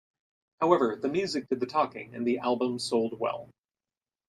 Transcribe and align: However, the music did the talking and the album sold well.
However, 0.61 0.95
the 0.99 1.09
music 1.09 1.47
did 1.49 1.59
the 1.59 1.67
talking 1.67 2.15
and 2.15 2.25
the 2.25 2.39
album 2.39 2.79
sold 2.79 3.19
well. 3.19 3.51